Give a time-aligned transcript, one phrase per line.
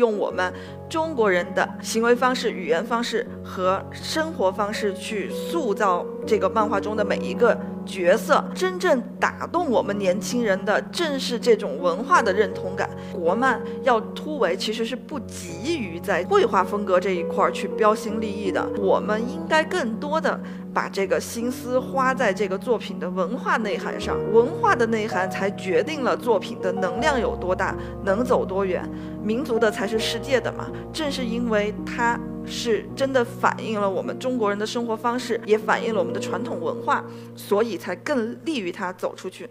[0.00, 0.52] 用我们
[0.90, 8.44] 中国人的行为方式、语言方式和生活方式去塑造这个漫画中的每一个角色。
[8.52, 12.90] 真正打动我们年轻人的，正是这种文化的认同感。
[13.12, 18.68] 国漫要突围，其实是不急于在绘画风格这一块儿去标新立异的。
[18.76, 20.40] 我们应该更多的
[20.74, 24.18] 把这个心思花在这个作品的文化内涵上。
[24.32, 27.74] 文化的内涵才决定了作品的能量有多大，
[28.04, 28.86] 能走多远。
[29.22, 37.02] 民族的才是世界的嘛，正是因为它是真的反映了我们中国人的生活方式，也反映了我们的传统文化，
[37.36, 39.48] 所以才更利于它走出去。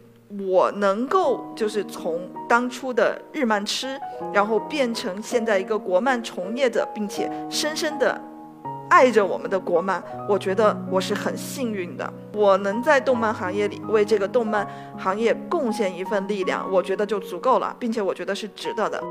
[0.47, 3.99] 我能够就是从当初的日漫痴，
[4.33, 8.19] 然后变成现在一个国漫从业者，并且深深的
[8.89, 12.11] 爱着我们的国漫，我觉得我是很幸运的。
[12.33, 19.01] 我能在动漫行业里为这个动漫行业贡献一份力量，我觉得就足够了，并且我觉得是值得的。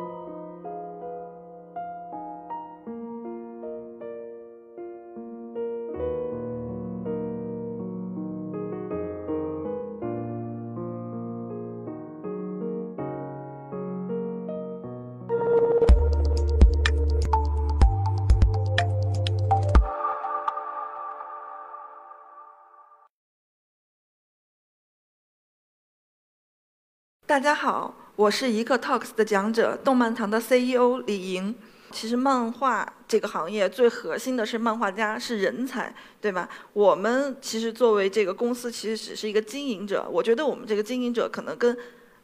[27.33, 31.55] 大家好，我是一个 Talks 的讲者，动漫堂的 CEO 李莹。
[31.91, 36.47] 其实漫画这个行业最核心的是漫画家，是人才，对吧？
[36.75, 40.06] 我们其实作为这个公司，其实只是一个经营者。
[40.12, 41.75] 我觉得我们这个经营者可能跟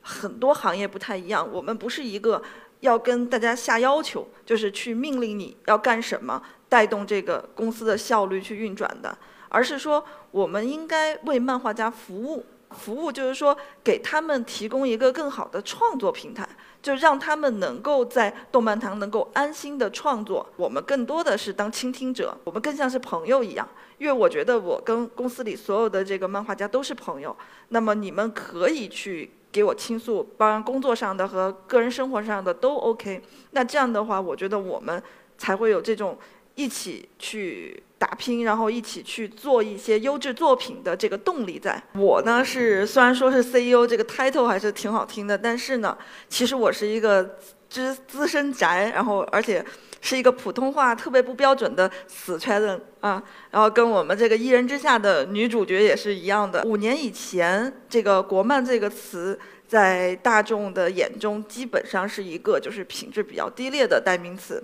[0.02, 2.42] 很多行业不太一样，我们不是一个
[2.80, 9.16] 要跟大家下要求，就是去命令你要干什么，带动这个公司的效率去运转的，
[9.48, 12.44] 而是说我们应该为漫画家服务。
[12.70, 16.48] 服务就是说，给他们提供一个更好的创作平台，
[16.82, 20.46] 就让他们能够在动漫堂能够安心的创作。
[20.56, 23.66] 我们更多的是当倾听者，我们更像是朋友一样。
[23.98, 27.36] 因为我觉得我跟公司里所有的这个漫画家都是朋友，
[27.70, 33.22] 那么你们可以去给我倾诉，当然工作上的和个人生活上的都 OK。
[33.50, 35.02] 那这样的话，我觉得我们
[35.36, 36.16] 才会有这种
[36.58, 37.82] 一起去。
[38.00, 45.98] 打拼，然后一起去做一些优质作品的这个动力，在我呢是虽然说是 CEO 这个 title 还是挺好听的，但是呢，
[46.28, 47.36] 其实我是一个
[47.68, 49.64] 资资深宅，然后而且
[50.00, 53.20] 是一个普通话特别不标准的死圈人啊，
[53.50, 56.62] 然后跟我们这个一人之下的女主角也是一样的。
[56.62, 59.36] 五年以前，这个国漫这个词
[59.66, 64.62] 在大众的眼中基本上是一个就是品质比较低劣的代名词，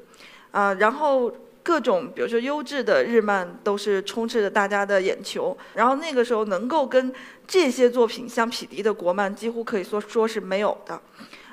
[0.52, 1.34] 啊，然后。
[1.64, 5.56] 各种，比如说优质的日漫，都是充斥着大家的眼球。
[5.74, 7.12] 然后那个时候能够跟
[7.46, 11.00] 这些作品相匹敌的国漫，几乎可以说说是没有的。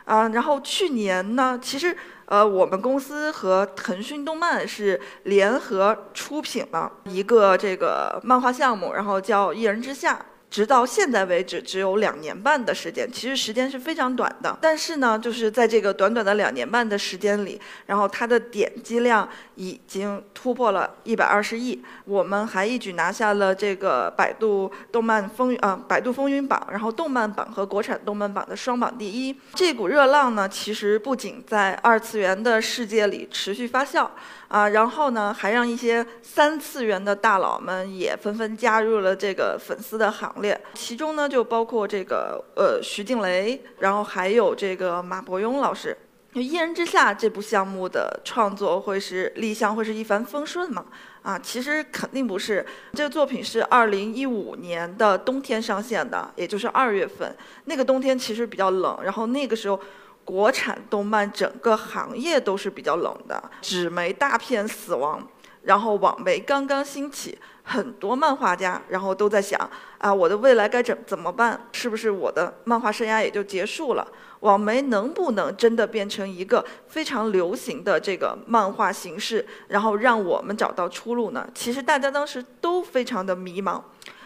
[0.03, 1.95] 啊，然后去年呢，其实
[2.25, 10.15] 呃，我们公司和腾讯动漫是联合出品了一个这个漫画项目，然后叫《一人之下》。
[10.51, 14.55] 直到现在为止，只有两年半的时间，其实时间是非常短的。
[14.61, 21.81] 但是呢，就是在这个短短的两年半的时间里，然后它的点击量已经突破了一百二十亿。
[22.03, 29.33] 我们还一举拿下了这个百度动漫风啊，百度风云榜，然后动漫榜和国产动漫榜的双榜第一。
[29.55, 34.09] 这股热浪呢，其实不仅在二次元的世界里持续发酵。
[34.49, 45.95] 啊，然后呢，还让一些三次元的大佬们也纷纷加入了这个粉丝的行列，其中呢，就包括这个呃徐静蕾，然后还有这个马伯庸老师。
[46.33, 50.85] 就《一人之下》这部项目的创作会是立项会是一帆风顺吗？
[51.21, 52.65] 啊，其实肯定不是。
[52.93, 57.35] 这个作品是二零一五年的冬天上线的，也就是二月份。
[57.65, 59.79] 那个冬天其实比较冷，然后那个时候。
[60.23, 65.19] 国产动漫整个行业都是比较冷的，纸媒大片死亡，
[65.63, 71.67] 然后网媒刚刚兴起，很多漫画家然后都在想啊，我的未来该怎怎么办？
[71.71, 74.07] 是不是我的漫画生涯也就结束了？
[74.39, 81.47] 网媒能不能真的变成一个非常流行的这个漫画形式，然后让我们找到出路呢？
[81.53, 83.81] 其实大家当时都非常的迷茫。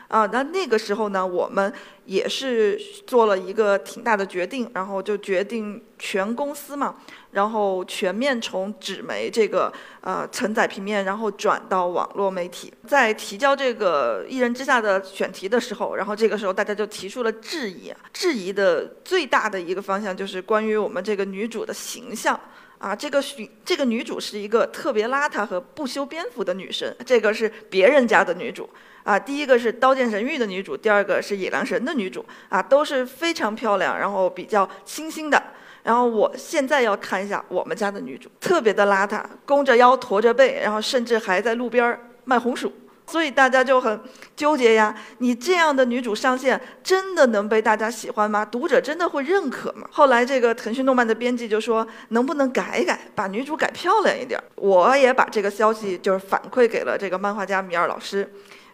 [0.07, 1.73] 啊，那那个时候呢，我们
[2.05, 6.95] 也是做了一个挺大的决定，然后就决定全公司嘛，
[7.35, 12.73] 然后全面从纸媒这个呃承载平面，然后转到网络媒体。
[12.87, 22.39] 在提交这个《一人之下》的选题的时候，然后这个时候大家就提出了质疑，质疑的最大的一个方向就是关于我们这个女主的形象。
[22.85, 28.69] 啊，这个许这个女主是一个特别邋遢和不修边幅的女生，这个是别人家的女主
[29.03, 29.17] 啊。
[29.17, 35.43] 第一个是《刀剑神域》的女主，第二个是《野狼神》的女主啊，都是非常漂亮，然后比较清新的。
[35.81, 42.71] 然后我现在要看一下我们家的女主，特别的邋遢，弓着腰，驼着背，然后甚至还在路边卖红薯。
[43.07, 44.01] 所以大家就很
[44.35, 48.43] 纠结呀，你这样的女主上线，真的能被大家喜欢吗？
[48.43, 49.87] 读者真的会认可吗？
[49.91, 54.41] 后来这个腾讯动漫的编辑就说，能不能改改，把女主改漂亮一点？
[54.55, 58.27] 我也把这个消息就是反馈给了这个漫画家米尔老师，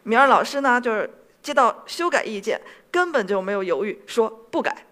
[0.04, 1.10] 米尔老师呢就是
[1.44, 4.86] 接到修改意见，根本就没有犹豫，说不改，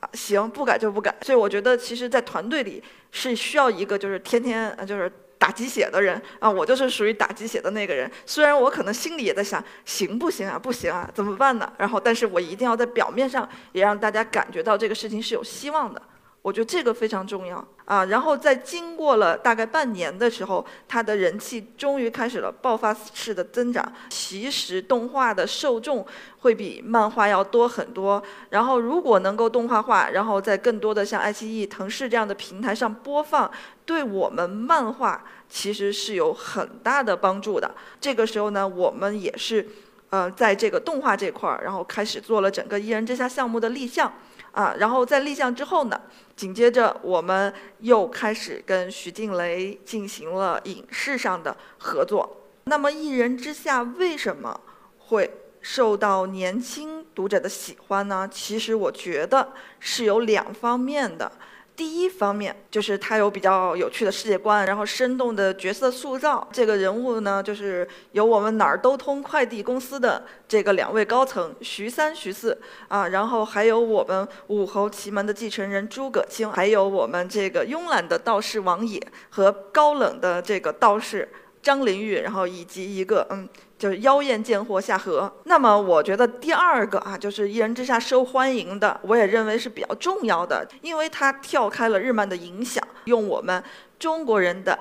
[0.00, 1.14] 啊行，不改就不改。
[1.20, 2.82] 所以我觉得，其实，在团队里
[3.12, 5.12] 是需要一个就是天天就是。
[5.38, 8.10] 打鸡血的人啊，我就是属于打鸡血的那个人。
[8.26, 11.72] 虽然我可能心里也在想，行不行啊，不行啊，怎么办呢？
[11.78, 16.02] 然后，但是我一定要在表面上也让大家感觉到这个事情是有希望的。
[16.42, 23.90] 我觉得这个非常重要啊，然后在经过了大概半年的时候，它的人气终于开始了爆发式的增长。
[24.10, 26.06] 其实动画的受众
[26.40, 33.50] 会比漫画要多很多，然后如果能够动画化，然后在更多的像爱奇艺、腾视这样的平台上播放，
[33.86, 37.74] 对我们漫画其实是有很大的帮助的。
[37.98, 39.66] 这个时候呢，我们也是，
[40.10, 44.12] 呃，在这个动画这块儿，然后开始做了整个一人之下项目的立项。
[44.52, 46.00] 啊，然后在立项之后呢，
[46.34, 52.44] 紧接着我们又开始跟徐静蕾进行了影视上的合作。
[52.64, 54.60] 那么《一人之下》为什么
[54.98, 55.30] 会
[55.60, 58.28] 受到年轻读者的喜欢呢？
[58.30, 61.30] 其实我觉得是有两方面的。
[61.78, 66.48] 第一方面就是他有比较有趣的世界观，然后生动的角色塑造。
[66.52, 81.28] 这个人物呢，就是有我们哪儿都通快递公司的这个两位高层徐三、徐四啊，然后还有我们武侯奇门的继承人诸葛青，还有我们这个慵懒的道士王野和高冷的这个道士
[81.62, 83.48] 张灵玉，然后以及一个嗯。
[83.78, 85.32] 就是妖艳贱货夏荷。
[85.44, 93.62] 那么我觉得第二个啊，就是一人之下受欢迎的，我也认为是比较重要的，因为它跳开了日漫的影响，用我们
[93.98, 94.78] 中国人的。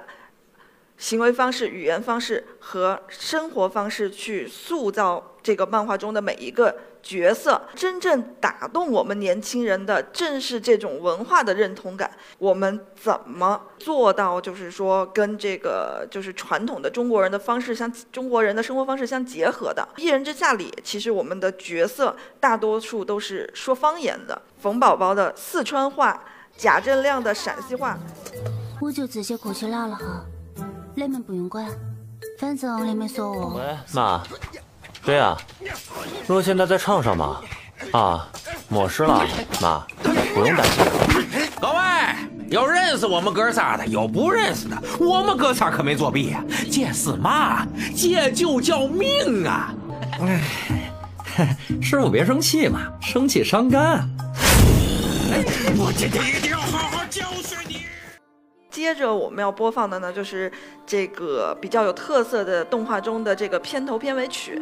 [0.99, 6.75] 行为方式、语言方式和生活方式去塑造这个漫画中的每一个
[7.07, 12.11] 角色，真正打动我们年轻人的正是这种文化的认同感。
[12.37, 19.87] 我们怎么做到，就是说跟这个就是传统的中国人的方式相中国人的生活方式相结合的？
[20.01, 26.21] 《一人之下》里，其实我们的角色大多数都是说方言的，冯宝宝的四川话，
[26.57, 27.97] 贾振亮的陕西话，
[28.81, 30.25] 我就直接过去拉了哈。
[30.93, 31.65] 你们不用管，
[32.37, 33.55] 反正你们说我。
[33.55, 34.21] 喂，妈，
[35.07, 35.37] 对啊，
[36.27, 37.39] 若现在在唱上嘛，
[37.93, 38.27] 啊，
[38.67, 39.25] 抹湿了，
[39.61, 39.87] 妈，
[40.33, 40.83] 不用担心。
[41.61, 41.77] 各位，
[42.49, 46.35] 有认识我们哥仨的，有不认识的，我们哥仨可没作弊，
[46.69, 47.65] 这是嘛？
[47.95, 49.73] 这就叫命啊！
[50.19, 54.05] 哎， 师傅别生气嘛，生气伤肝。
[55.77, 57.83] 我今天一定要好好教训你。
[58.69, 60.51] 接着我们要播放的呢，就是
[60.85, 64.61] 这个比较有特色的动画中的这个片头片尾曲。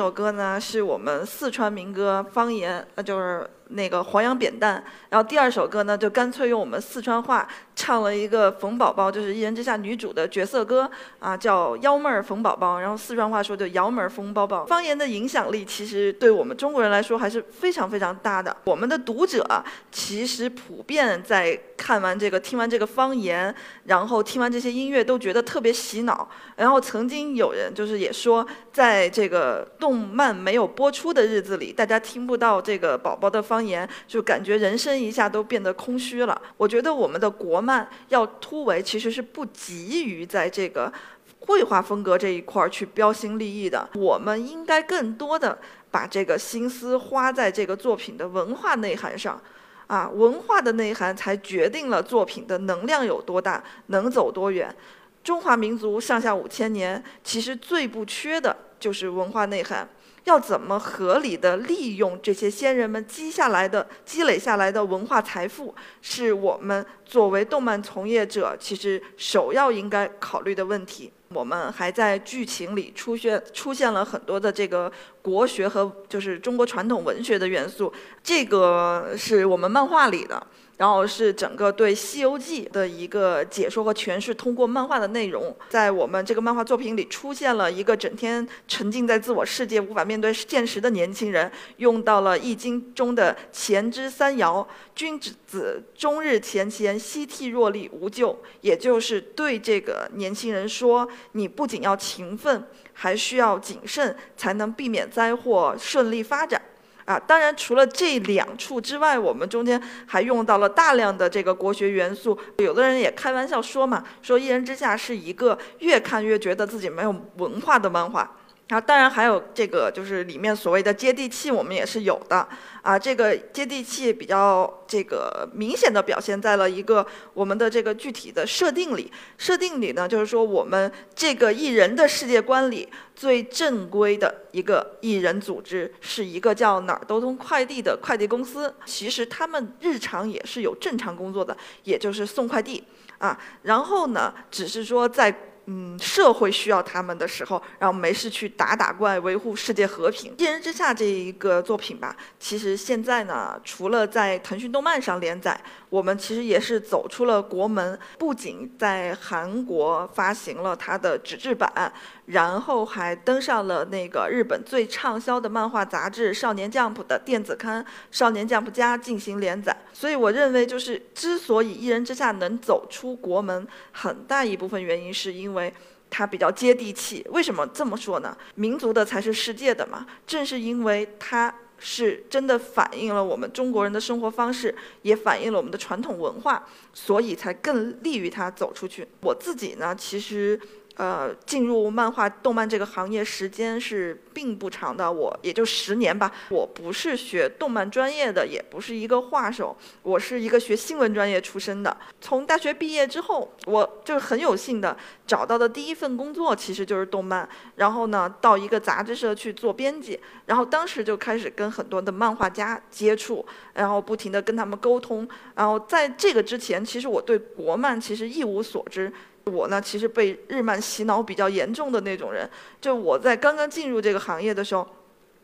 [0.00, 4.82] 这首歌呢，是我们四川民歌方言，那就是那个黄杨扁担。
[5.08, 12.80] 然后第二首歌呢，就干脆用我们四川话唱了一个冯宝宝，就是一人之下女主的角色歌啊，叫幺妹儿冯宝宝。
[12.80, 14.64] 然后四川话说就幺妹儿冯宝宝。
[14.66, 18.56] 方言的影响力其实对我们中国人来说还是非常非常大的。
[18.64, 19.44] 我们的读者
[19.90, 26.28] 其实普遍在看完这个、听完这个方言，然后听完这些音乐都觉得特别洗脑。
[26.56, 36.40] 然后曾经有人就是也说，在这个动漫没有播出的日子里，大家听不到这个宝宝的方言，就感觉人生一下都变得空虚了。
[36.56, 40.92] 我觉得我们的国漫要突围，其实是不急于在这个
[41.40, 43.88] 绘画风格这一块儿去标新立异的。
[43.94, 45.58] 我们应该更多的
[45.90, 49.40] 把这个心思花在这个作品的文化内涵上，
[49.86, 54.74] 啊，文化的内涵才决定了作品的能量有多大，能走多远。
[55.22, 58.56] 中华民族上下五千年，其实最不缺的。
[58.80, 59.86] 就是文化内涵，
[60.24, 71.12] 要怎么合理的利用这些先人们积下来的、积累下来的文化财富，是我们作为动漫从业者其实首要应该考虑的问题。
[71.32, 74.90] 我们还在剧情里出现出现了很多的这个
[75.22, 80.44] 国学和就是中国传统文学的元素，这个是我们漫画里的。
[80.80, 106.62] 然后是整个对《西游记》的一个解说和诠释，通过漫画的内容，在我们这个漫画作品里出现了一个整天沉浸在自我世界、无法面对现实的年轻人，用到了《易经》中的前之三爻：“君子终日乾乾，夕惕若厉，无咎。”也就是对这个年轻人说：你不仅要勤奋，还需要谨慎，才能避免灾祸，顺利发展。
[107.10, 112.38] 啊，当然，除了这两处之外，我们中间还用到了大量的这个国学元素。
[112.58, 118.36] 有的人也开玩笑说嘛，说《一人之下》是一个越看越觉得自己没有文化的漫画。
[118.70, 122.48] 啊，当然还有这个，就是里面所谓的接地气，我们也是有的。
[122.82, 129.10] 啊，这个接地气比较这个明显的表现在了一个我们的这个具体的设定里。
[129.36, 138.72] 设定里呢，就是说我们这个艺人的世界观里最正规的一个艺人组织，是一个叫哪儿都通快递的快递公司。
[138.86, 142.84] 其实他们日常也是有正常工作的，也就是送快递。
[143.18, 145.49] 啊，然后呢，只是说在。
[145.66, 150.34] 嗯，社会需要他们的时候，然后没事去打打怪，维护世界和平。
[150.38, 161.92] 一人之下这一个作品吧，其实现在呢，除了在腾讯动漫上连载，我们其实也是走出了国门，不仅在韩国发行了它的纸质版，
[162.26, 169.76] 然后还登上了那个日本最畅销的漫画杂志《少年 Jump》的电子刊《少年 Jump 加》进行连载。
[169.92, 175.49] 所以我认为，就是之所以一人之下能走出国门，很大一部分原因是因。
[175.50, 175.72] 因为
[176.08, 178.36] 它比较接地气，为什么这么说呢？
[178.54, 180.06] 民族的才是世界的嘛。
[180.24, 186.64] 正是因为它是真的反映了我们中国人的生活方式，也反映了我们的传统文化，
[186.94, 189.08] 所以才更利于它走出去。
[189.22, 190.60] 我自己呢，其实。
[191.00, 196.30] 呃，进入漫画动漫这个行业时间是并不长的，我也就十年吧。
[196.50, 201.96] 我不是学动漫专业的，也不是一个画手，我是一个学新闻专业出身的。
[202.20, 204.94] 从大学毕业之后，我就很有幸的
[205.26, 207.48] 找到的第一份工作其实就是动漫。
[207.76, 213.42] 然后呢，到一个杂志社去做编辑，然后当时就开始跟很多的漫画家接触，
[213.72, 215.26] 然后不停的跟他们沟通。
[215.54, 219.10] 然后在这个之前，其实我对国漫其实一无所知。
[219.44, 222.48] 我呢，其实被日漫洗脑比较严重的那种人。
[222.80, 224.86] 就我在刚刚进入这个行业的时候，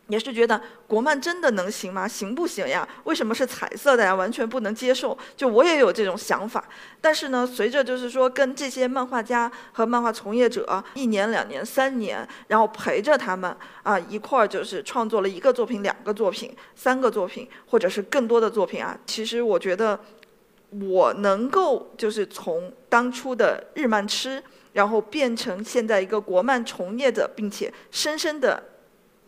[0.07, 2.07] 也是觉得国漫真的能行吗？
[2.07, 2.87] 行不行呀？
[3.03, 4.15] 为什么是彩色的呀？
[4.15, 5.17] 完全不能接受。
[5.35, 6.63] 就我也有这种想法。
[7.01, 18.97] 但是呢，随着就是说跟这些漫画家和漫画从业者一年、两年、三年，然后陪着他们啊一块儿就是创作了一个作品、两个作品、三个作品，或者是更多的作品啊。
[19.05, 19.99] 其实我觉得。
[20.69, 24.43] 我能够就是从当初的日漫痴，
[24.73, 28.61] 然后变成现在一个国漫从业者，并且深深的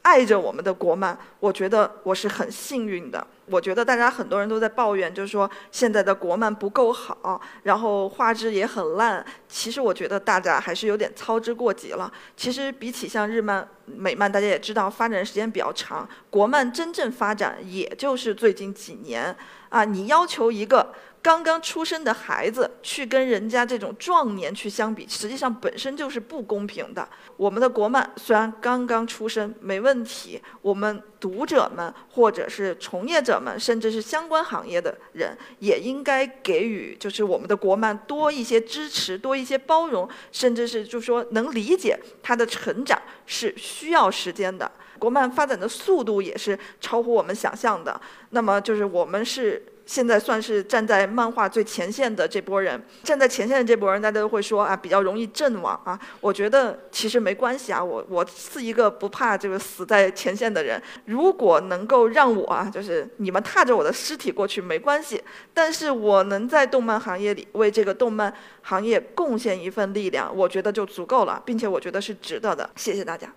[0.01, 3.25] 爱着我们的国漫，我觉得我是很幸运的。
[3.51, 9.25] 我觉得大家很多人都在抱怨，就是说现在的国漫不够好，然后画质也很烂。
[9.47, 12.13] 其实我觉得大家还是有点操之过急了。
[12.37, 19.35] 其实比起像日漫、美漫，大家也知道发展时间比较长，国漫真正发展也就是最近几年
[19.69, 19.85] 啊。
[19.85, 20.93] 你要求一个。
[21.21, 27.05] 刚刚出生的孩子去跟人家这种壮年去相比，实际上本身就是不公平的。
[27.35, 44.71] 我们的国漫虽然刚刚出生没问题，我们读者们或者是从业者们，甚至是相关行业的人，也应该给予就是我们的国漫多一些支持，多一些包容，甚至是就说能理解它的成长是需要时间的。
[44.99, 47.99] 国漫发展的速度也是超乎我们想象的。
[48.31, 49.63] 那么就是我们是。
[49.89, 55.99] 现在算是站在漫画最前线的这波人，站在前线的这波人，大家都会说啊，比较容易阵亡啊。
[56.21, 60.79] 我觉得其实没关系啊，我我是一个不怕这个死在前线的人。
[61.05, 65.19] 如果能够让我啊，就是你们踏着我的尸体过去没关系，
[65.55, 72.69] 但是我能在动漫行业里为这个动漫行业贡献一份力量，我觉得就足够了，并且我觉得是值得的。
[72.75, 73.33] 谢谢大家。